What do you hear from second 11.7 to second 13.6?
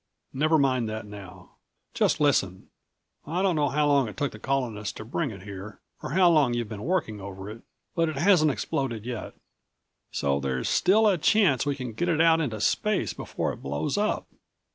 can get it out into space before it